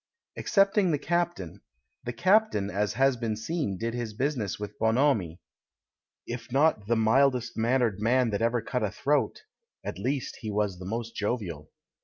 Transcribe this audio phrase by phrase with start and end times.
[0.35, 1.61] Excepting the captain!
[2.05, 5.39] The captain, as has been seen, did his business with bonhomie.
[6.25, 9.41] If not "the mildest mannered man that ever cut a throat,"
[9.85, 11.69] at least he was the most jovial.